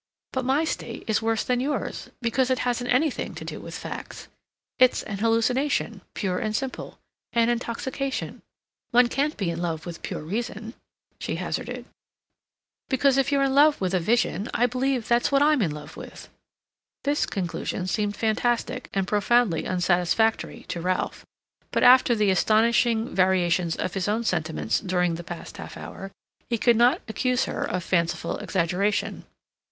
[0.33, 4.29] But my state is worse than yours, because it hasn't anything to do with facts.
[4.79, 8.41] It's an hallucination, pure and simple—an intoxication....
[8.89, 10.73] One can be in love with pure reason?"
[11.19, 11.85] she hazarded.
[12.89, 15.69] "Because if you're in love with a vision, I believe that that's what I'm in
[15.69, 16.29] love with."
[17.03, 21.27] This conclusion seemed fantastic and profoundly unsatisfactory to Ralph,
[21.69, 26.09] but after the astonishing variations of his own sentiments during the past half hour
[26.49, 29.25] he could not accuse her of fanciful exaggeration.